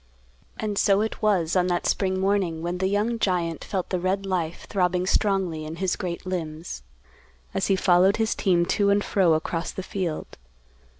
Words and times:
And 0.59 0.79
so 0.79 1.01
it 1.01 1.21
was, 1.21 1.55
on 1.55 1.67
that 1.67 1.85
spring 1.85 2.19
morning 2.19 2.63
when 2.63 2.79
the 2.79 2.87
young 2.87 3.19
giant 3.19 3.63
felt 3.63 3.91
the 3.91 3.99
red 3.99 4.25
life 4.25 4.65
throbbing 4.67 5.05
strongly 5.05 5.63
in 5.63 5.75
his 5.75 5.95
great 5.95 6.25
limbs, 6.25 6.81
as 7.53 7.67
he 7.67 7.75
followed 7.75 8.17
his 8.17 8.33
team 8.33 8.65
to 8.65 8.89
and 8.89 9.03
fro 9.03 9.33
across 9.35 9.69
the 9.69 9.83
field. 9.83 10.37